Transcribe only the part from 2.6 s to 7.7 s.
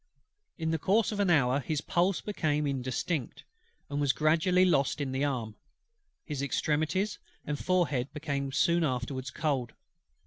indistinct, and was gradually lost in the arm. His extremities and